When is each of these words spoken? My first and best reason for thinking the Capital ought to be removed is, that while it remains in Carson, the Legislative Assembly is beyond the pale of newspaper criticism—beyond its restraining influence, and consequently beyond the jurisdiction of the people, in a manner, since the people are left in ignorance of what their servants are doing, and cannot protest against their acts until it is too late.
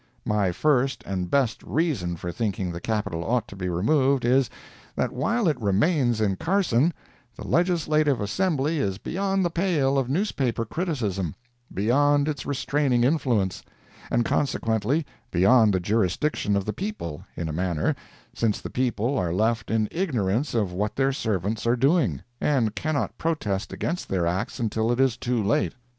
My 0.25 0.51
first 0.51 1.03
and 1.05 1.29
best 1.29 1.61
reason 1.61 2.15
for 2.15 2.31
thinking 2.31 2.71
the 2.71 2.81
Capital 2.81 3.23
ought 3.23 3.47
to 3.49 3.55
be 3.55 3.69
removed 3.69 4.25
is, 4.25 4.49
that 4.95 5.11
while 5.11 5.47
it 5.47 5.61
remains 5.61 6.19
in 6.19 6.37
Carson, 6.37 6.91
the 7.35 7.47
Legislative 7.47 8.19
Assembly 8.19 8.79
is 8.79 8.97
beyond 8.97 9.45
the 9.45 9.51
pale 9.51 9.99
of 9.99 10.09
newspaper 10.09 10.65
criticism—beyond 10.65 12.27
its 12.27 12.47
restraining 12.47 13.03
influence, 13.03 13.61
and 14.09 14.25
consequently 14.25 15.05
beyond 15.29 15.71
the 15.71 15.79
jurisdiction 15.79 16.55
of 16.55 16.65
the 16.65 16.73
people, 16.73 17.23
in 17.37 17.47
a 17.47 17.53
manner, 17.53 17.95
since 18.33 18.59
the 18.59 18.71
people 18.71 19.19
are 19.19 19.31
left 19.31 19.69
in 19.69 19.87
ignorance 19.91 20.55
of 20.55 20.73
what 20.73 20.95
their 20.95 21.13
servants 21.13 21.67
are 21.67 21.75
doing, 21.75 22.23
and 22.41 22.73
cannot 22.73 23.19
protest 23.19 23.71
against 23.71 24.09
their 24.09 24.25
acts 24.25 24.59
until 24.59 24.91
it 24.91 24.99
is 24.99 25.15
too 25.15 25.43
late. 25.43 25.73